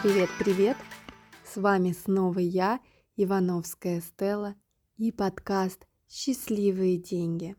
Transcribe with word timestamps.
Привет-привет! 0.00 0.76
С 1.44 1.56
вами 1.56 1.90
снова 1.90 2.38
я, 2.38 2.78
Ивановская 3.16 4.00
Стелла, 4.00 4.54
и 4.96 5.10
подкаст 5.10 5.88
«Счастливые 6.08 6.98
деньги». 6.98 7.56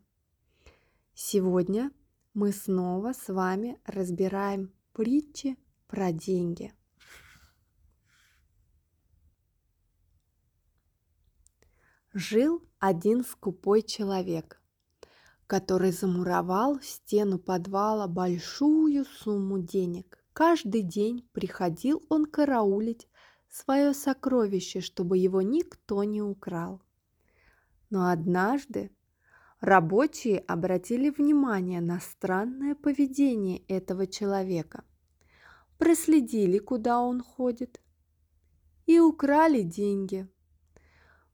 Сегодня 1.12 1.90
мы 2.32 2.52
снова 2.52 3.12
с 3.12 3.28
вами 3.28 3.78
разбираем 3.84 4.72
притчи 4.94 5.58
про 5.86 6.12
деньги. 6.12 6.72
Жил 12.14 12.66
один 12.78 13.22
скупой 13.22 13.82
человек, 13.82 14.62
который 15.46 15.92
замуровал 15.92 16.78
в 16.78 16.86
стену 16.86 17.38
подвала 17.38 18.08
большую 18.08 19.04
сумму 19.04 19.58
денег. 19.58 20.19
Каждый 20.40 20.80
день 20.80 21.28
приходил 21.34 22.02
он 22.08 22.24
караулить 22.24 23.06
свое 23.50 23.92
сокровище, 23.92 24.80
чтобы 24.80 25.18
его 25.18 25.42
никто 25.42 26.02
не 26.02 26.22
украл. 26.22 26.80
Но 27.90 28.08
однажды 28.08 28.90
рабочие 29.60 30.38
обратили 30.38 31.10
внимание 31.10 31.82
на 31.82 32.00
странное 32.00 32.74
поведение 32.74 33.58
этого 33.68 34.06
человека, 34.06 34.82
проследили, 35.76 36.56
куда 36.56 37.02
он 37.02 37.22
ходит, 37.22 37.78
и 38.86 38.98
украли 38.98 39.60
деньги. 39.60 40.26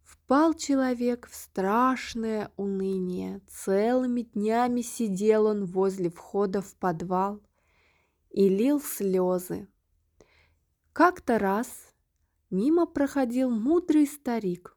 Впал 0.02 0.52
человек 0.52 1.28
в 1.28 1.34
страшное 1.36 2.50
уныние. 2.56 3.40
Целыми 3.46 4.22
днями 4.22 4.80
сидел 4.80 5.46
он 5.46 5.64
возле 5.64 6.10
входа 6.10 6.60
в 6.60 6.74
подвал 6.74 7.40
и 8.36 8.50
лил 8.50 8.82
слезы. 8.82 9.66
Как-то 10.92 11.38
раз 11.38 11.94
мимо 12.50 12.84
проходил 12.86 13.50
мудрый 13.50 14.06
старик. 14.06 14.76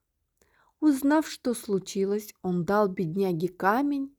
Узнав, 0.80 1.28
что 1.28 1.54
случилось, 1.54 2.34
он 2.42 2.64
дал 2.64 2.88
бедняге 2.88 3.50
камень 3.50 4.16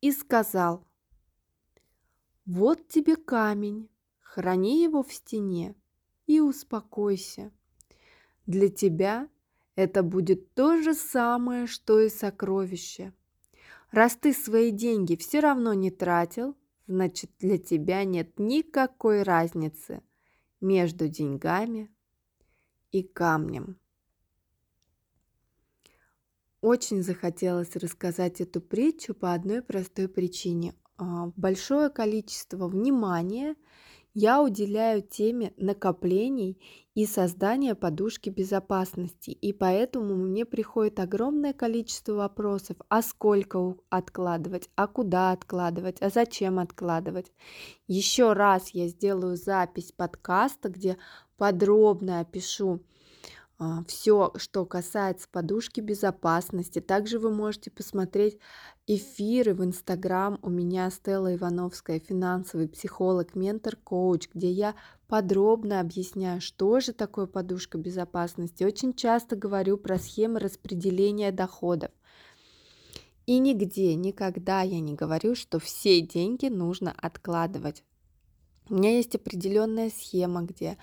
и 0.00 0.10
сказал, 0.10 0.84
«Вот 2.44 2.88
тебе 2.88 3.14
камень, 3.14 3.88
храни 4.18 4.82
его 4.82 5.04
в 5.04 5.12
стене 5.12 5.76
и 6.26 6.40
успокойся. 6.40 7.52
Для 8.46 8.68
тебя 8.68 9.28
это 9.76 10.02
будет 10.02 10.52
то 10.54 10.82
же 10.82 10.94
самое, 10.94 11.68
что 11.68 12.00
и 12.00 12.08
сокровище. 12.08 13.12
Раз 13.92 14.16
ты 14.16 14.32
свои 14.32 14.72
деньги 14.72 15.14
все 15.14 15.38
равно 15.38 15.74
не 15.74 15.92
тратил, 15.92 16.56
значит 16.90 17.30
для 17.38 17.56
тебя 17.56 18.02
нет 18.04 18.38
никакой 18.38 19.22
разницы 19.22 20.02
между 20.60 21.08
деньгами 21.08 21.88
и 22.90 23.04
камнем. 23.04 23.78
Очень 26.60 27.02
захотелось 27.02 27.76
рассказать 27.76 28.40
эту 28.40 28.60
притчу 28.60 29.14
по 29.14 29.32
одной 29.32 29.62
простой 29.62 30.08
причине. 30.08 30.74
А, 30.98 31.28
большое 31.36 31.90
количество 31.90 32.66
внимания 32.66 33.54
я 34.14 34.42
уделяю 34.42 35.02
теме 35.02 35.52
накоплений 35.56 36.60
и 36.94 37.06
создания 37.06 37.74
подушки 37.74 38.28
безопасности. 38.28 39.30
И 39.30 39.52
поэтому 39.52 40.16
мне 40.16 40.44
приходит 40.44 40.98
огромное 40.98 41.52
количество 41.52 42.14
вопросов, 42.14 42.76
а 42.88 43.02
сколько 43.02 43.76
откладывать, 43.88 44.68
а 44.74 44.86
куда 44.86 45.30
откладывать, 45.32 46.02
а 46.02 46.10
зачем 46.10 46.58
откладывать. 46.58 47.32
Еще 47.86 48.32
раз 48.32 48.70
я 48.70 48.88
сделаю 48.88 49.36
запись 49.36 49.92
подкаста, 49.92 50.68
где 50.68 50.96
подробно 51.36 52.20
опишу 52.20 52.80
все, 53.86 54.32
что 54.36 54.64
касается 54.64 55.28
подушки 55.30 55.80
безопасности. 55.80 56.80
Также 56.80 57.18
вы 57.18 57.30
можете 57.30 57.70
посмотреть 57.70 58.38
эфиры 58.86 59.54
в 59.54 59.62
Инстаграм. 59.62 60.38
У 60.42 60.48
меня 60.48 60.90
Стелла 60.90 61.34
Ивановская, 61.34 62.00
финансовый 62.00 62.68
психолог, 62.68 63.34
ментор, 63.34 63.76
коуч, 63.76 64.28
где 64.32 64.50
я 64.50 64.74
подробно 65.08 65.80
объясняю, 65.80 66.40
что 66.40 66.80
же 66.80 66.92
такое 66.92 67.26
подушка 67.26 67.76
безопасности. 67.76 68.64
Очень 68.64 68.94
часто 68.94 69.36
говорю 69.36 69.76
про 69.76 69.98
схемы 69.98 70.40
распределения 70.40 71.30
доходов. 71.30 71.90
И 73.26 73.38
нигде, 73.38 73.94
никогда 73.94 74.62
я 74.62 74.80
не 74.80 74.94
говорю, 74.94 75.34
что 75.34 75.58
все 75.58 76.00
деньги 76.00 76.46
нужно 76.46 76.94
откладывать. 76.96 77.84
У 78.70 78.74
меня 78.74 78.96
есть 78.96 79.14
определенная 79.14 79.90
схема, 79.90 80.42
где 80.42 80.78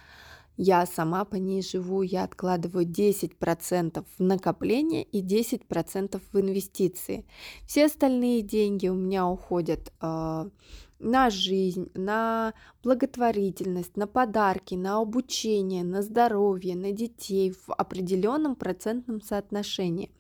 я 0.57 0.85
сама 0.85 1.23
по 1.23 1.35
ней 1.35 1.61
живу, 1.61 2.01
я 2.01 2.23
откладываю 2.23 2.85
10% 2.85 4.03
в 4.17 4.23
накопление 4.23 5.03
и 5.03 5.21
10% 5.21 6.19
в 6.31 6.39
инвестиции. 6.39 7.25
Все 7.65 7.85
остальные 7.85 8.41
деньги 8.41 8.87
у 8.87 8.95
меня 8.95 9.27
уходят 9.27 9.93
э, 10.01 10.49
на 10.99 11.29
жизнь, 11.29 11.89
на 11.93 12.53
благотворительность, 12.83 13.95
на 13.97 14.07
подарки, 14.07 14.75
на 14.75 14.99
обучение, 14.99 15.83
на 15.83 16.01
здоровье, 16.01 16.75
на 16.75 16.91
детей 16.91 17.51
в 17.51 17.71
определенном 17.73 18.55
процентном 18.55 19.21
соотношении. 19.21 20.11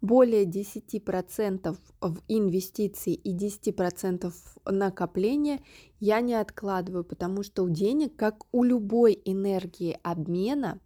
Более 0.00 0.44
10% 0.44 1.76
в 2.00 2.18
инвестиции 2.28 3.14
и 3.14 3.34
10% 3.34 4.30
в 4.30 4.70
накопление 4.70 5.60
я 6.00 6.20
не 6.20 6.34
откладываю, 6.34 7.04
потому 7.04 7.42
что 7.42 7.64
у 7.64 7.68
денег, 7.68 8.16
как 8.16 8.44
у 8.52 8.64
любой 8.64 9.20
энергии 9.24 9.98
обмена, 10.02 10.80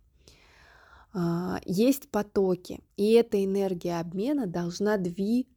а, 1.12 1.60
есть 1.64 2.08
потоки, 2.10 2.80
и 2.96 3.12
эта 3.12 3.44
энергия 3.44 3.98
обмена 3.98 4.46
должна 4.46 4.96
двигаться. 4.96 5.50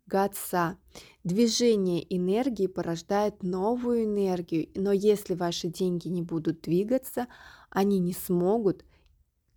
Движение 1.24 2.06
энергии 2.16 2.68
порождает 2.68 3.44
новую 3.44 4.04
энергию, 4.04 4.70
но 4.76 4.92
если 4.92 5.34
ваши 5.34 5.68
деньги 5.68 6.08
не 6.08 6.22
будут 6.22 6.62
двигаться, 6.62 7.28
они 7.70 8.00
не 8.00 8.14
смогут 8.14 8.86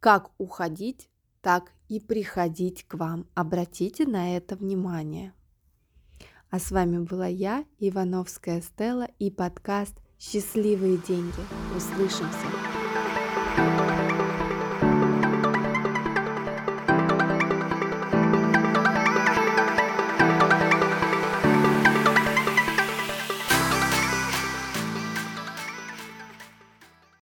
как 0.00 0.31
уходить, 0.39 1.11
так 1.43 1.72
и 1.89 2.00
приходить 2.00 2.84
к 2.84 2.94
вам. 2.94 3.27
Обратите 3.34 4.06
на 4.06 4.37
это 4.37 4.56
внимание. 4.56 5.33
А 6.50 6.59
с 6.59 6.71
вами 6.71 6.99
была 6.99 7.27
я, 7.27 7.65
Ивановская 7.78 8.62
Стелла 8.62 9.09
и 9.19 9.31
подкаст 9.31 9.94
«Счастливые 10.19 10.97
деньги». 10.99 11.41
Услышимся! 11.77 12.75